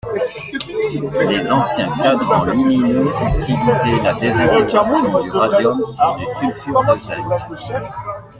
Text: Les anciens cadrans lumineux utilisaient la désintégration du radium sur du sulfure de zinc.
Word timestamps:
Les 1.29 1.47
anciens 1.51 1.95
cadrans 1.97 2.45
lumineux 2.45 3.13
utilisaient 3.37 4.01
la 4.01 4.13
désintégration 4.15 5.21
du 5.21 5.29
radium 5.29 5.77
sur 5.95 6.15
du 6.17 6.25
sulfure 6.39 6.81
de 6.85 6.97
zinc. 7.05 7.93